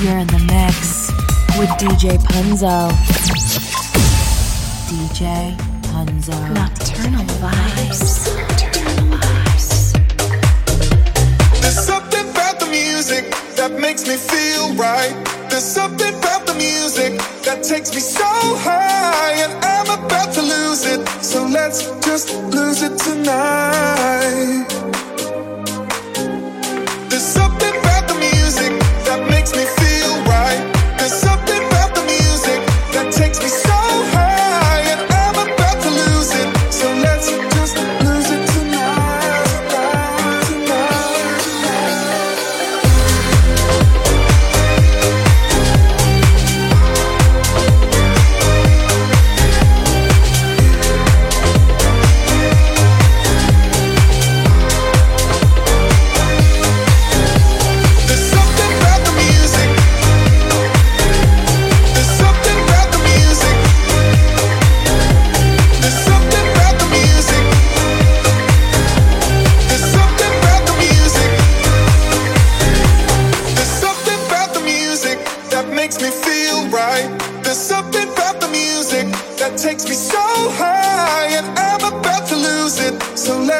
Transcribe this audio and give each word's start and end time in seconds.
You're 0.00 0.18
in 0.18 0.28
the 0.28 0.38
mix 0.46 1.10
with 1.58 1.70
DJ 1.70 2.18
Punzo. 2.18 2.88
DJ 4.86 5.56
Punzo. 5.90 6.54
Nocturnal 6.54 7.24
vibes. 7.42 8.30
There's 11.60 11.84
something 11.84 12.30
about 12.30 12.60
the 12.60 12.66
music 12.66 13.24
that 13.56 13.72
makes 13.72 14.06
me 14.06 14.14
feel 14.14 14.72
right. 14.74 15.16
There's 15.50 15.64
something 15.64 16.14
about 16.14 16.46
the 16.46 16.54
music 16.54 17.18
that 17.42 17.64
takes 17.64 17.92
me 17.92 18.00
so 18.00 18.24
high. 18.24 19.32
And 19.42 19.52
I'm 19.64 19.90
about 19.98 20.32
to 20.34 20.42
lose 20.42 20.86
it, 20.86 21.08
so 21.24 21.44
let's 21.44 21.82
just 22.06 22.32
lose 22.54 22.82
it 22.84 22.96
tonight. 22.98 24.64
There's 27.10 27.26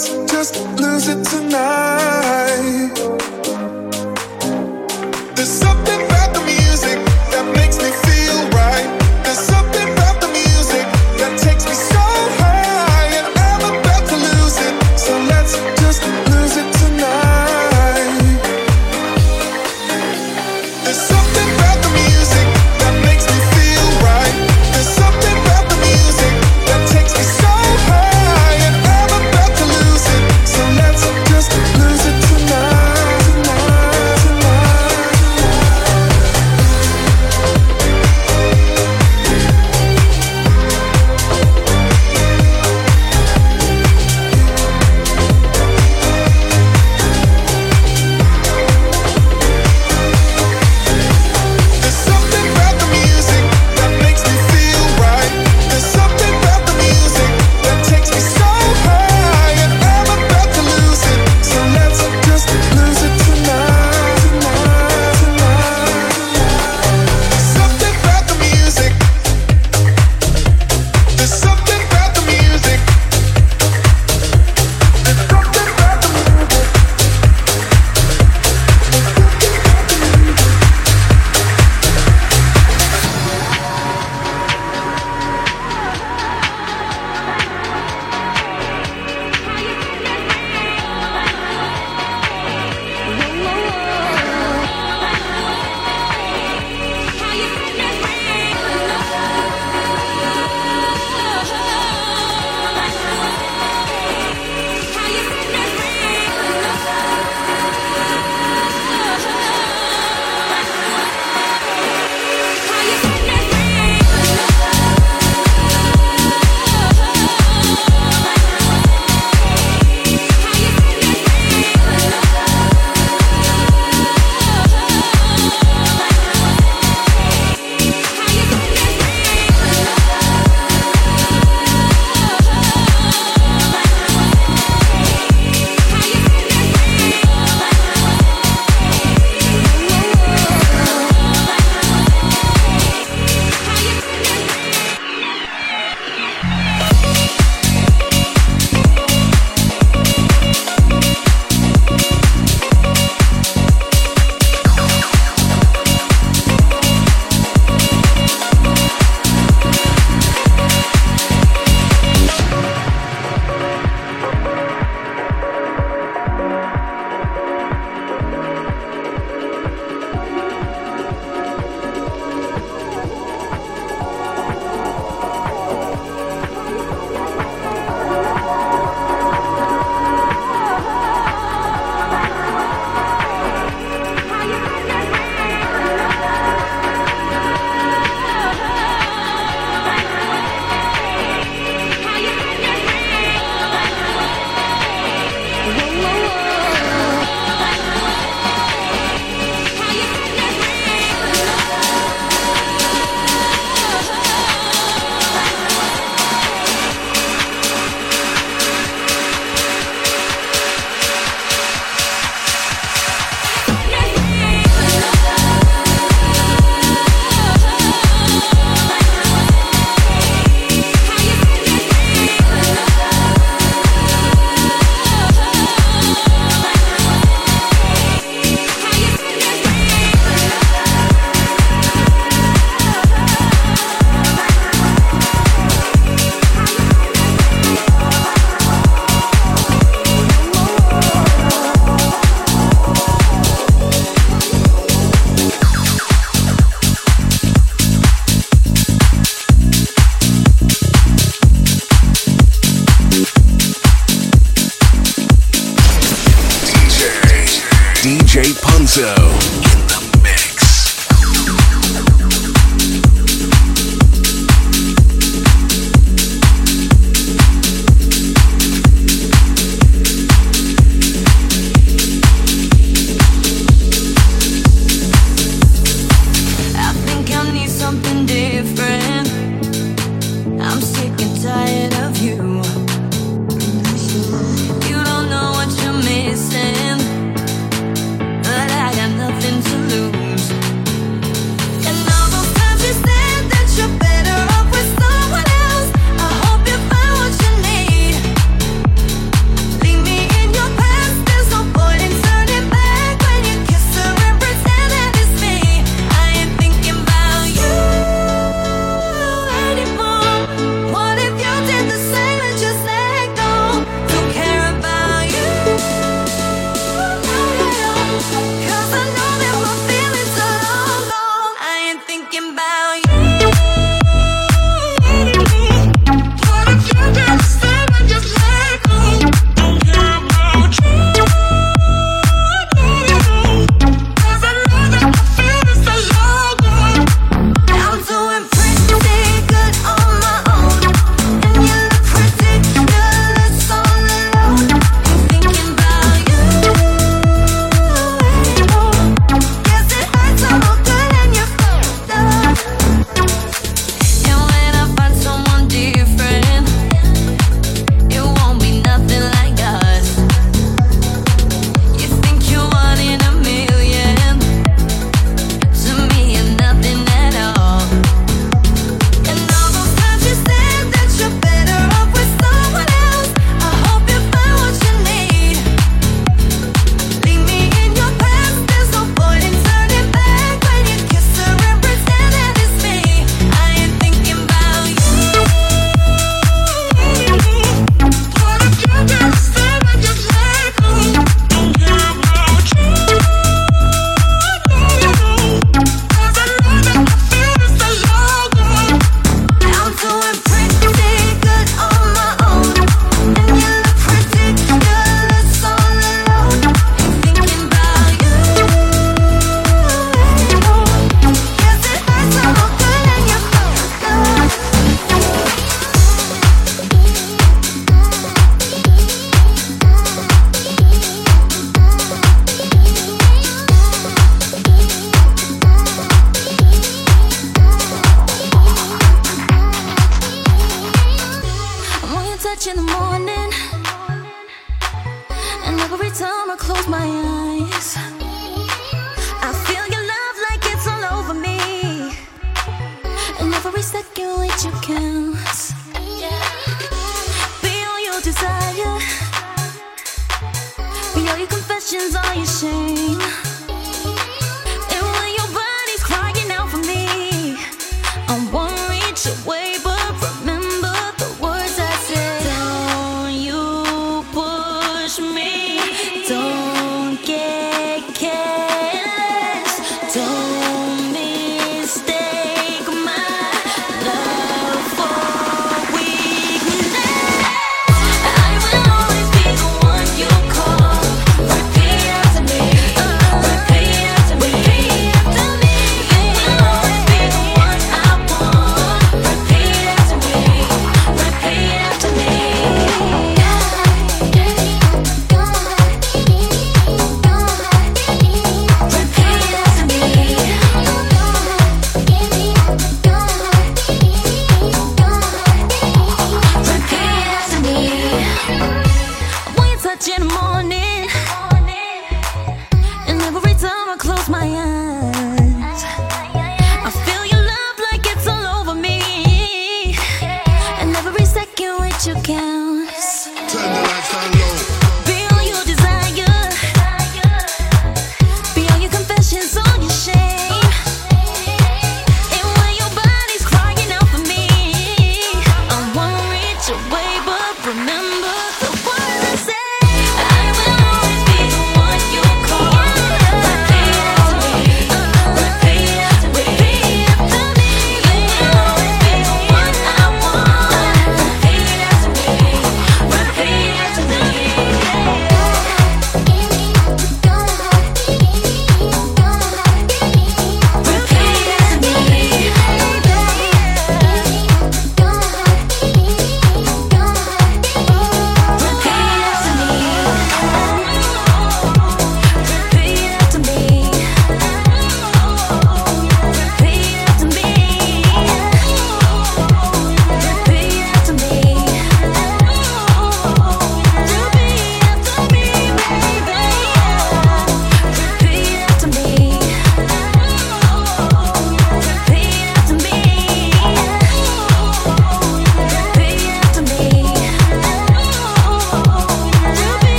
just 0.00 0.56
lose 0.80 1.08
it 1.08 1.22
tonight. 1.24 1.99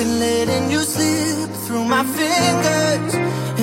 Been 0.00 0.18
letting 0.18 0.70
you 0.70 0.80
slip 0.80 1.50
through 1.64 1.84
my 1.84 2.02
fingers. 2.18 3.14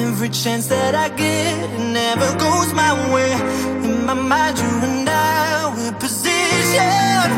Every 0.05 0.29
chance 0.29 0.67
that 0.67 0.93
I 0.93 1.09
get, 1.09 1.69
it 1.75 1.85
never 2.01 2.29
goes 2.37 2.69
my 2.73 2.93
way. 3.13 3.31
In 3.87 4.05
my 4.05 4.13
mind, 4.13 4.59
you 4.59 4.71
and 4.87 5.09
I, 5.09 5.73
we're 5.75 5.97
positioned 6.05 7.33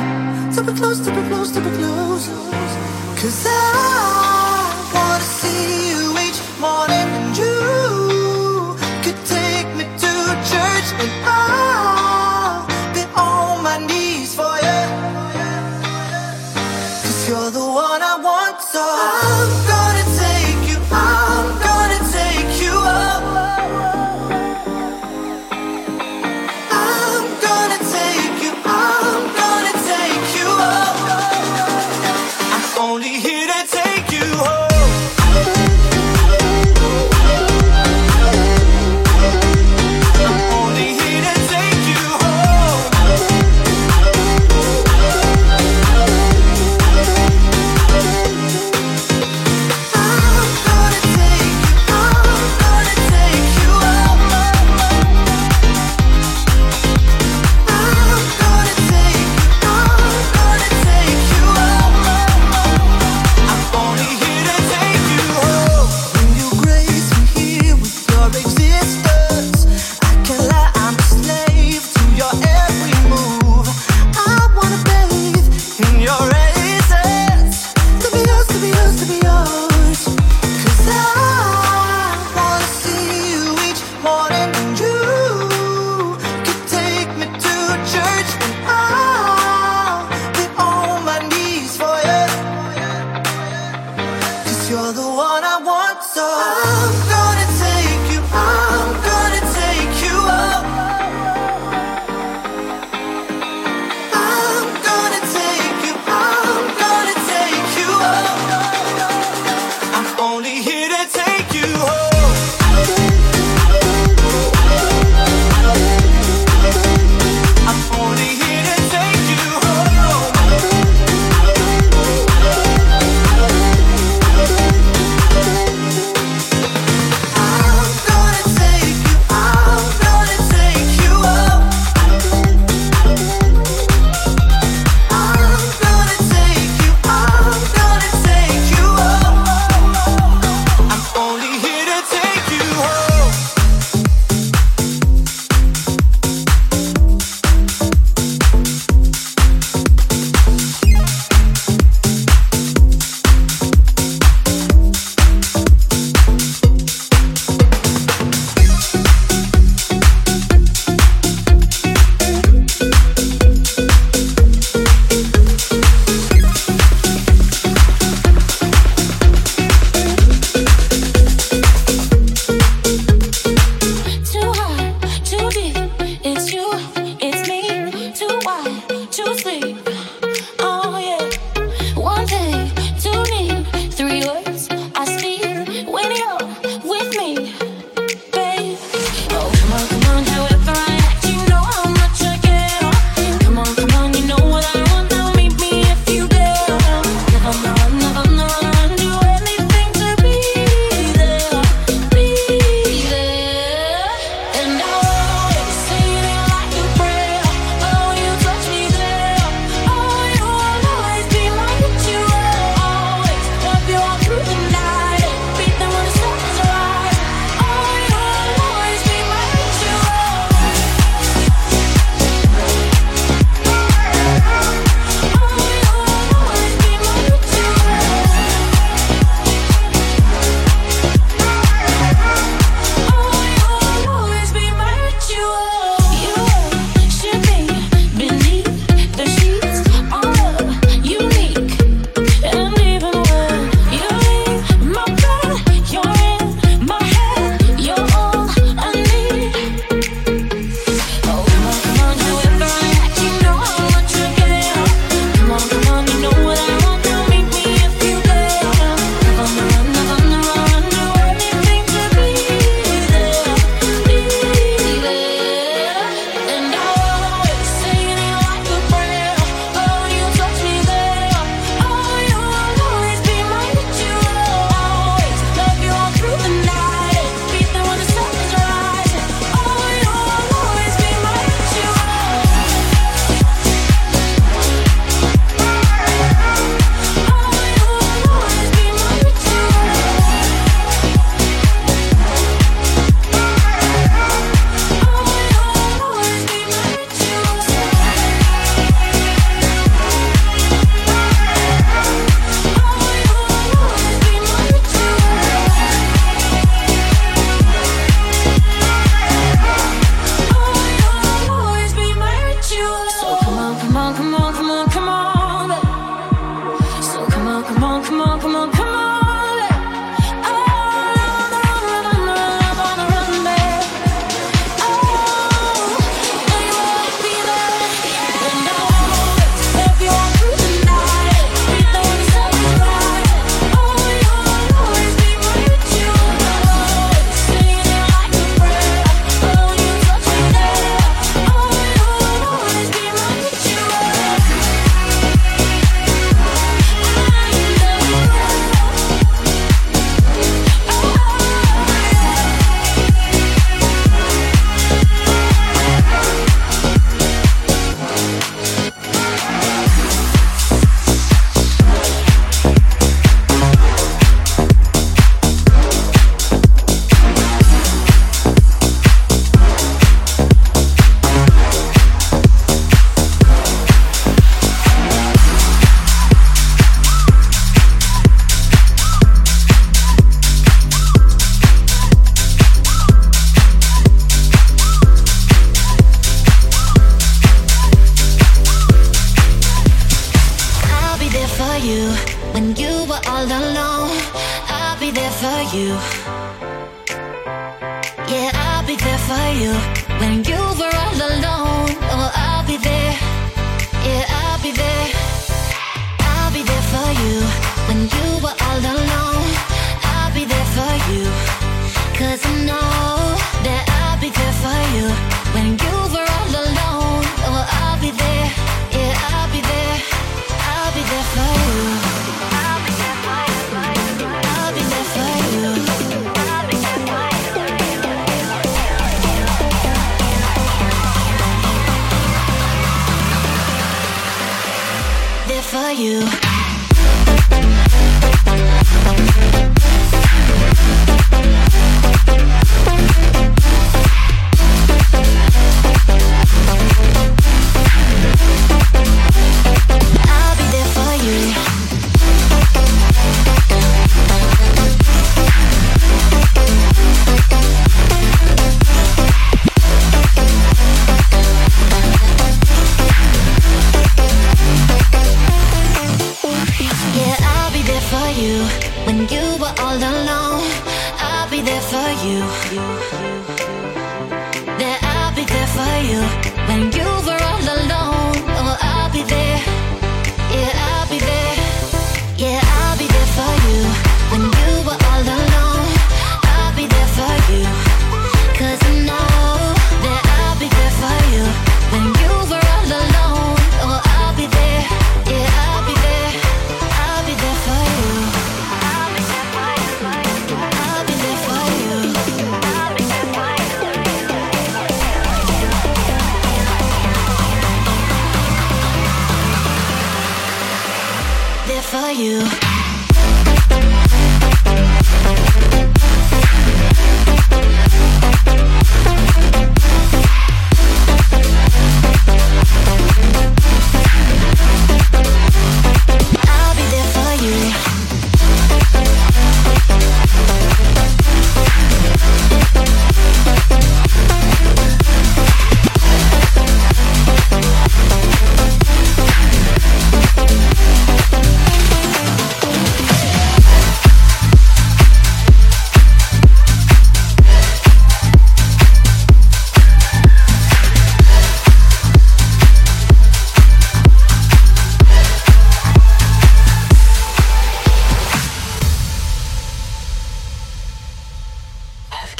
to 0.56 0.60
be 0.68 0.74
close, 0.80 1.00
to 1.06 1.12
be 1.18 1.22
close, 1.30 1.52
to 1.52 1.62
be 1.62 1.72
close. 1.78 2.28
Cause 3.20 3.46
I 3.48 4.19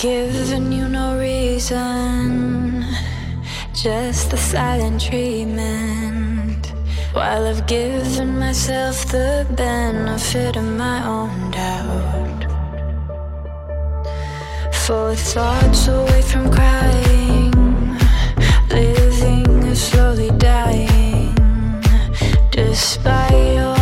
Giving 0.02 0.72
you 0.72 0.88
no 0.88 1.20
reason, 1.20 2.86
just 3.74 4.32
the 4.32 4.38
silent 4.38 5.02
treatment. 5.02 6.72
While 7.12 7.46
I've 7.46 7.68
given 7.68 8.40
myself 8.40 9.08
the 9.08 9.46
benefit 9.58 10.56
of 10.56 10.64
my 10.64 11.06
own 11.06 11.52
doubt. 11.52 12.44
For 14.86 15.16
thoughts 15.16 15.90
away 15.90 16.22
from 16.22 16.50
crying, 16.50 17.52
living 18.70 19.64
is 19.64 19.84
slowly 19.84 20.32
dying, 20.38 21.36
despite 22.52 23.56
your. 23.56 23.79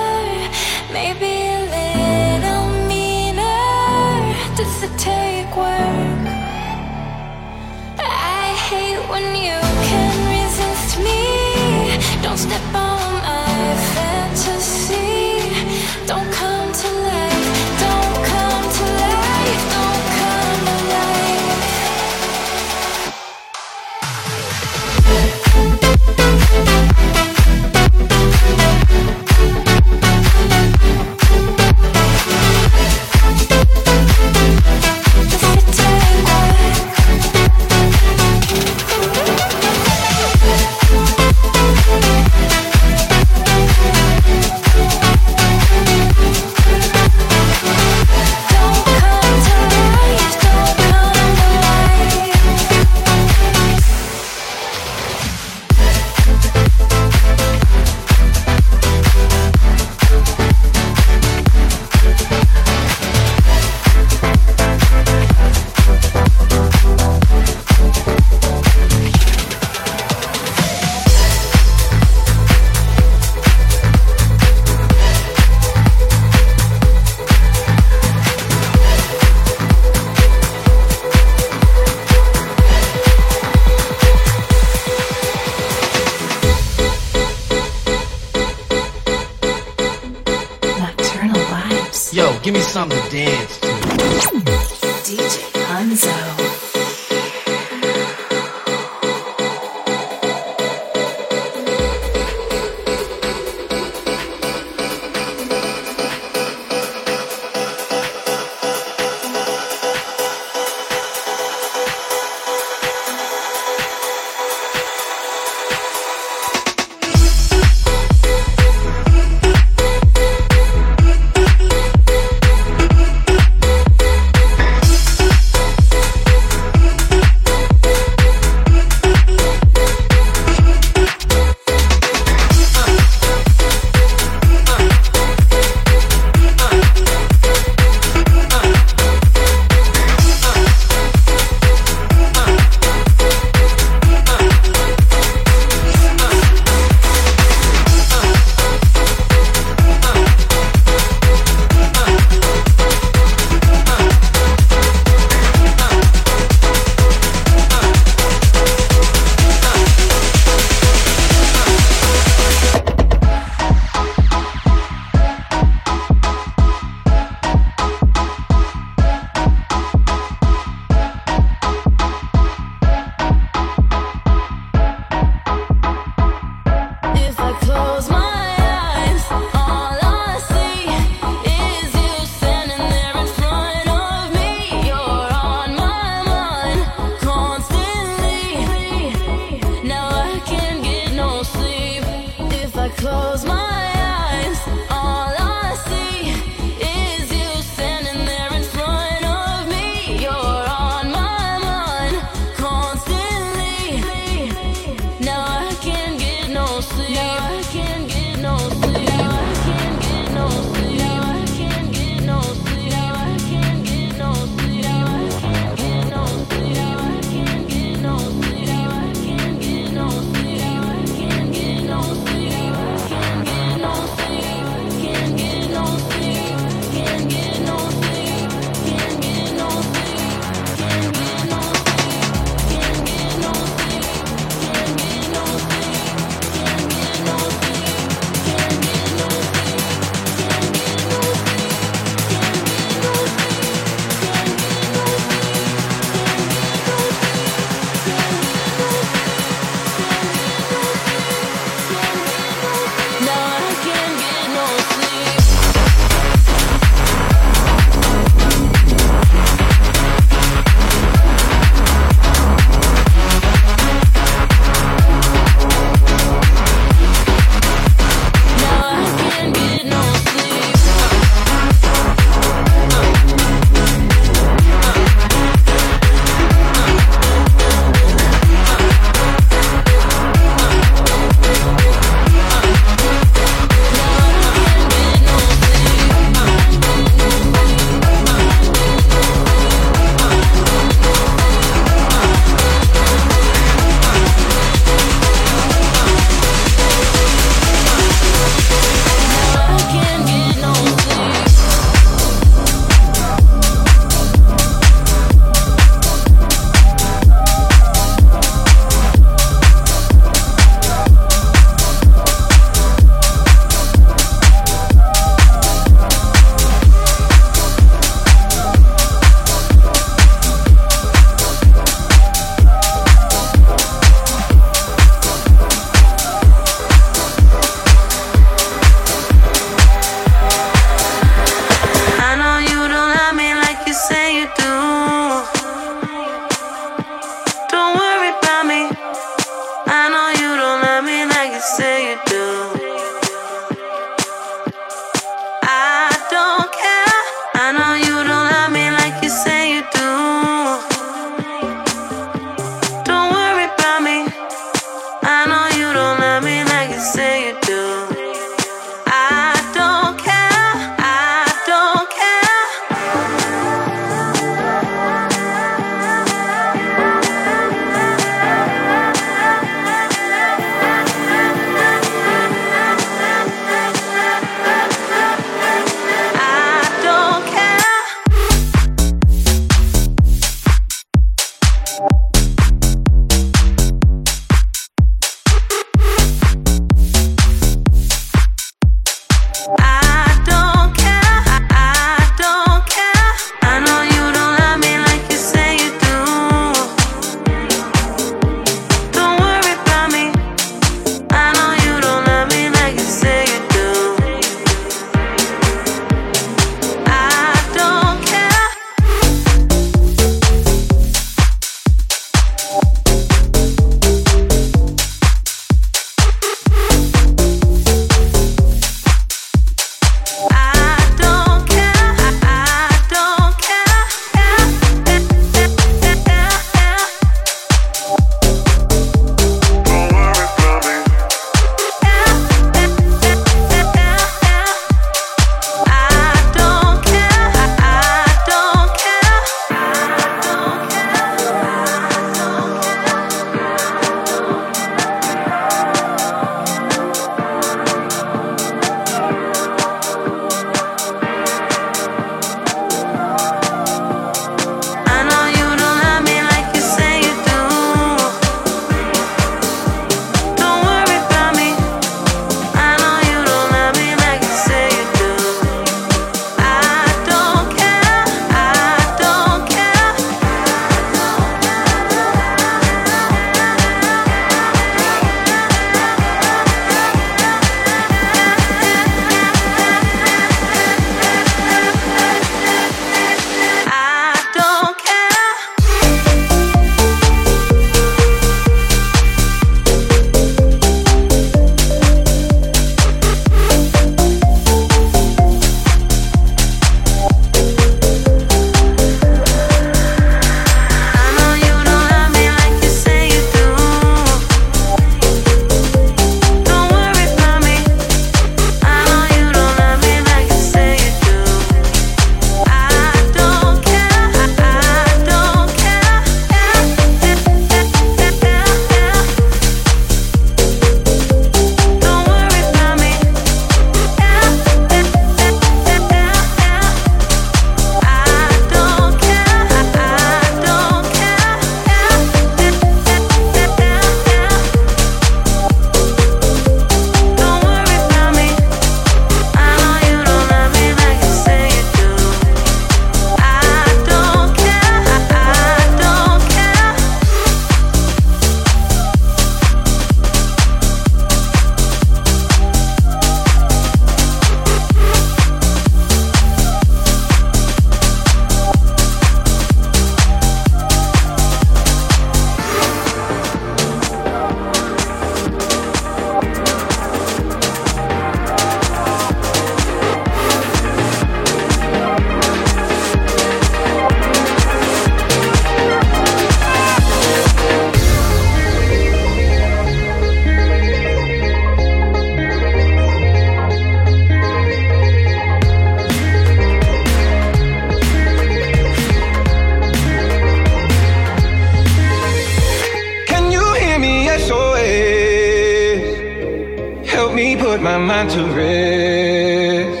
put 597.72 597.80
my 597.80 597.96
mind 597.96 598.28
to 598.28 598.42
rest. 598.58 600.00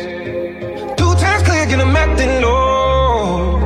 Two 0.98 1.12
times 1.24 1.42
clear, 1.48 1.64
and 1.74 1.80
I'm 1.80 1.96
acting 1.96 2.34
low. 2.42 3.56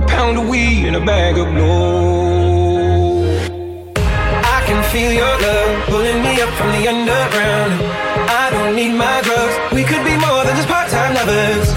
A 0.00 0.02
pound 0.02 0.38
of 0.38 0.46
weed 0.48 0.86
and 0.86 0.94
a 0.94 1.04
bag 1.04 1.36
of 1.36 1.48
blow. 1.52 3.26
I 4.56 4.58
can 4.68 4.80
feel 4.92 5.12
your 5.22 5.34
love 5.46 5.72
pulling 5.90 6.22
me 6.26 6.32
up 6.44 6.52
from 6.58 6.70
the 6.76 6.82
underground. 6.92 7.72
I 8.42 8.44
don't 8.54 8.76
need 8.76 8.94
my 9.04 9.18
drugs. 9.26 9.54
We 9.76 9.82
could 9.82 10.04
be 10.10 10.16
more 10.26 10.42
than 10.46 10.54
just 10.58 10.68
part-time 10.68 11.14
lovers. 11.18 11.68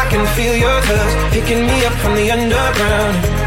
I 0.00 0.02
can 0.12 0.24
feel 0.36 0.54
your 0.64 0.80
touch 0.88 1.12
picking 1.32 1.62
me 1.66 1.76
up 1.88 1.94
from 2.02 2.14
the 2.14 2.30
underground. 2.30 3.37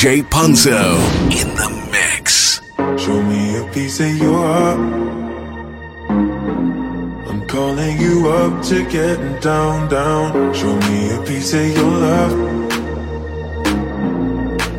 DJ 0.00 0.22
Punzo 0.22 0.96
in 1.30 1.48
the 1.56 1.68
mix. 1.92 2.62
Show 3.04 3.22
me 3.22 3.58
a 3.58 3.70
piece 3.70 4.00
of 4.00 4.16
your 4.16 4.32
heart. 4.32 4.80
I'm 7.28 7.46
calling 7.46 8.00
you 8.00 8.26
up 8.30 8.64
to 8.68 8.82
get 8.88 9.42
down, 9.42 9.90
down. 9.90 10.54
Show 10.54 10.74
me 10.88 11.10
a 11.10 11.22
piece 11.26 11.52
of 11.52 11.76
your 11.76 11.92
love. 12.06 12.32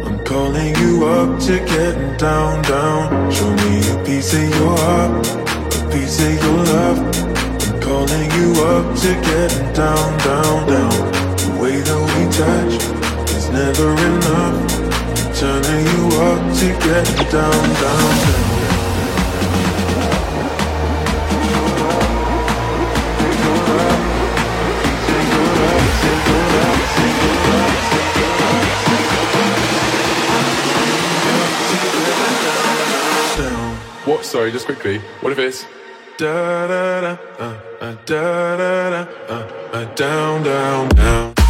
I'm 0.07 0.25
calling 0.25 0.75
you 0.77 1.05
up 1.05 1.39
to 1.41 1.59
get 1.69 2.17
down, 2.17 2.63
down. 2.63 3.31
Show 3.31 3.51
me 3.61 3.77
a 3.93 4.03
piece 4.03 4.33
of 4.33 4.49
your 4.49 4.75
heart, 4.75 5.27
a 5.27 5.89
piece 5.93 6.19
of 6.19 6.33
your 6.33 6.63
love. 6.73 6.97
I'm 7.61 7.79
calling 7.79 8.27
you 8.39 8.49
up 8.73 8.97
to 9.03 9.13
get 9.29 9.75
down, 9.75 10.17
down, 10.25 10.67
down. 10.67 10.97
The 11.37 11.51
way 11.61 11.77
that 11.79 12.01
we 12.09 12.21
touch 12.41 12.73
is 13.37 13.49
never 13.51 13.91
enough 13.91 14.80
turning 15.41 15.85
you 15.87 16.05
up 16.21 16.55
to 16.55 16.67
get 16.85 17.31
down, 17.31 17.51
down, 17.81 18.11
down. 18.21 18.41
What? 34.05 34.23
Sorry, 34.23 34.51
just 34.51 34.67
quickly. 34.67 34.99
What 35.21 35.31
if 35.31 35.39
it's 35.39 35.65
da 36.19 36.67
da 36.67 37.01
da 37.01 37.17
uh, 37.39 37.59
uh, 37.81 37.95
da 38.05 38.57
da 38.57 38.89
da 38.91 39.07
uh, 39.27 39.47
uh, 39.73 39.85
down 39.95 40.43
down 40.43 40.89
down. 40.89 41.40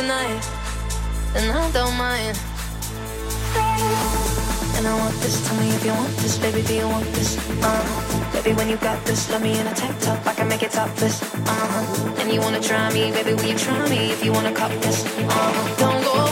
tonight, 0.00 0.42
and 1.36 1.52
I 1.52 1.70
don't 1.72 1.96
mind. 1.98 2.36
And 4.76 4.86
I 4.86 4.94
want 4.98 5.14
this, 5.20 5.46
tell 5.46 5.60
me 5.60 5.68
if 5.68 5.84
you 5.84 5.92
want 5.92 6.16
this, 6.22 6.38
baby, 6.38 6.62
do 6.62 6.74
you 6.74 6.88
want 6.88 7.04
this? 7.16 7.36
Uh, 7.62 8.32
baby, 8.32 8.54
when 8.56 8.70
you 8.70 8.78
got 8.78 9.04
this, 9.04 9.30
love 9.30 9.42
me 9.42 9.58
in 9.60 9.66
a 9.66 9.74
tank 9.74 10.00
top, 10.00 10.26
I 10.26 10.32
can 10.32 10.48
make 10.48 10.62
it 10.62 10.70
topless. 10.70 11.20
Uh, 11.46 12.16
and 12.18 12.32
you 12.32 12.40
wanna 12.40 12.62
try 12.62 12.90
me, 12.94 13.10
baby, 13.10 13.34
will 13.34 13.44
you 13.44 13.58
try 13.58 13.88
me 13.90 14.10
if 14.10 14.24
you 14.24 14.32
wanna 14.32 14.54
cop 14.54 14.72
this? 14.80 15.04
Uh, 15.18 15.76
don't 15.76 16.02
go 16.02 16.29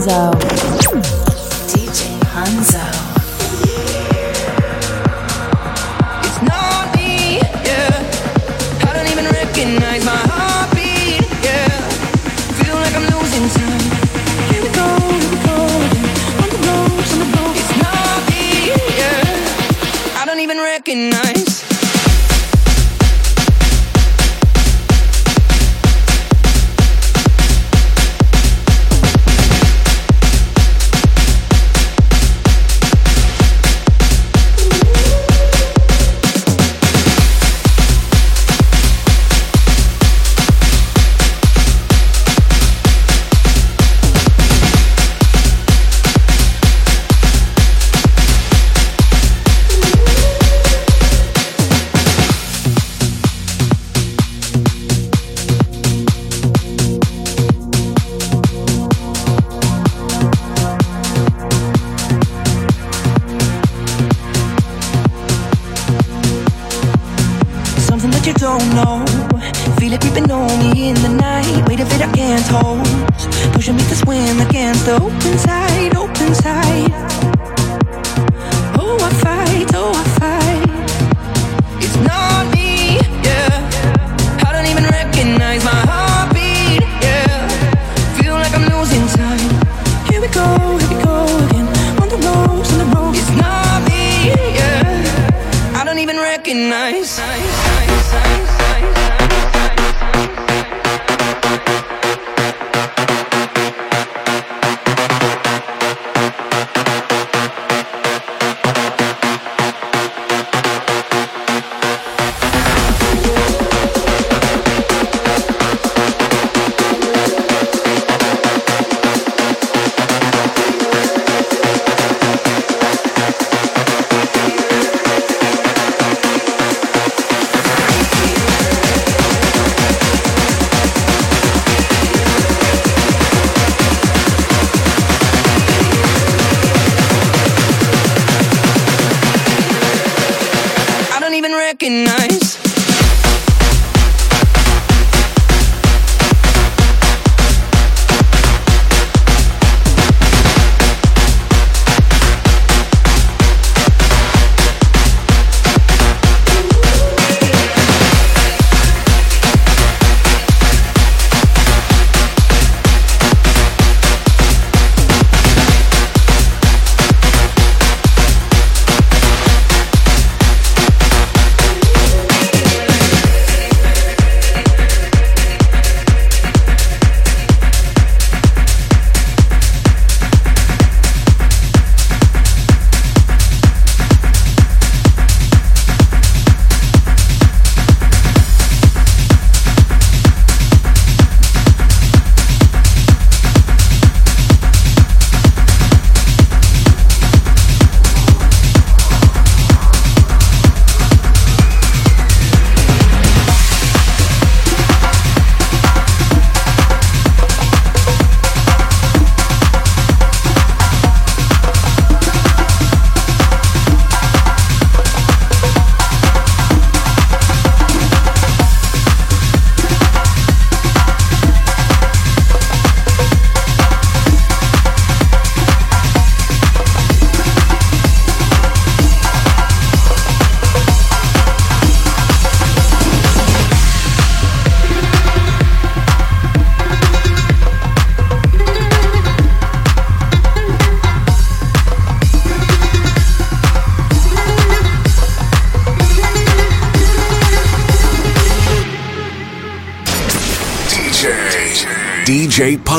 Gonzalez. 0.00 0.49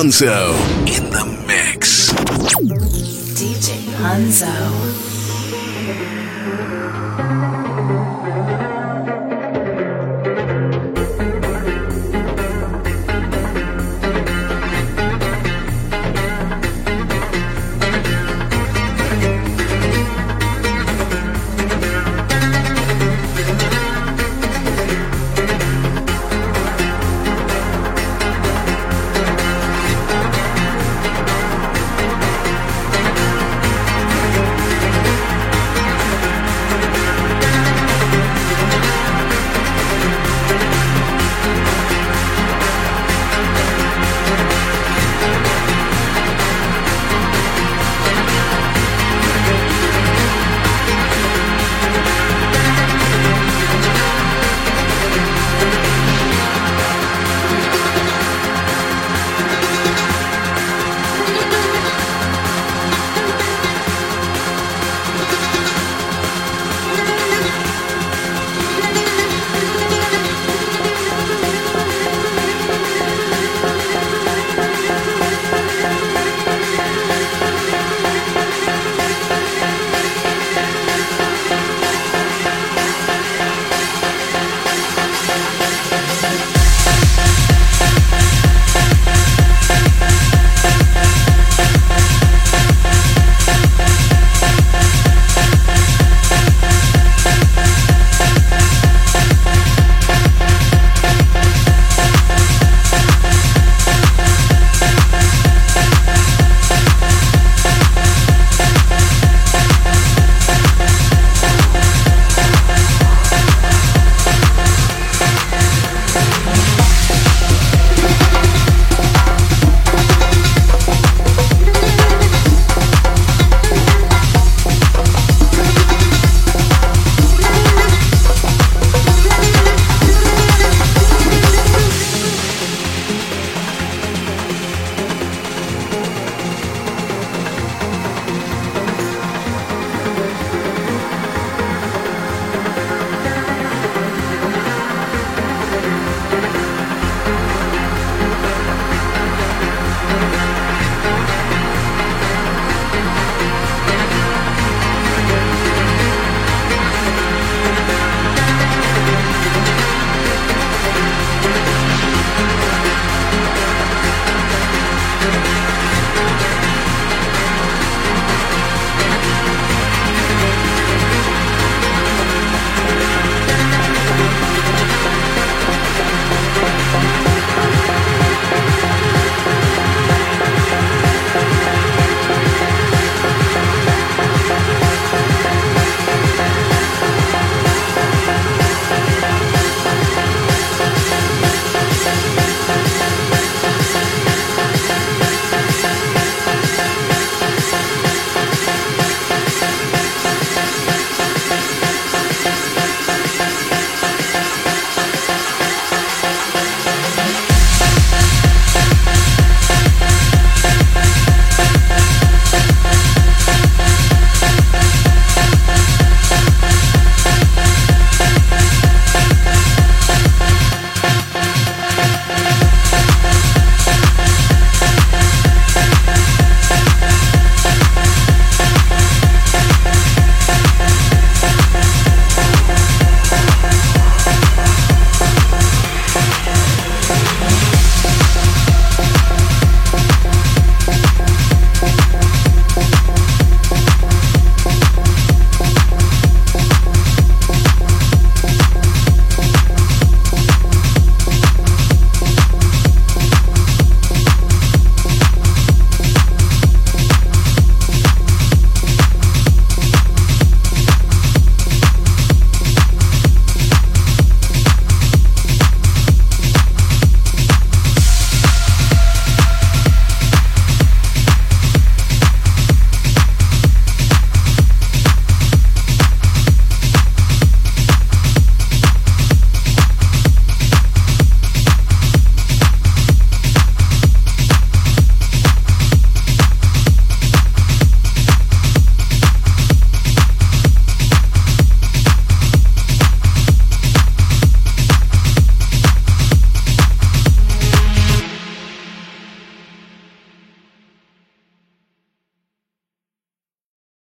DJ 0.01 0.60